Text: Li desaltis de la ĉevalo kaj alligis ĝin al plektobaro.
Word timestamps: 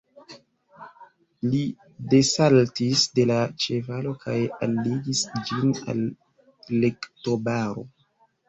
Li 1.49 1.59
desaltis 2.13 3.03
de 3.19 3.25
la 3.33 3.37
ĉevalo 3.65 4.15
kaj 4.25 4.39
alligis 4.69 5.23
ĝin 5.51 5.77
al 5.95 6.03
plektobaro. 6.71 7.89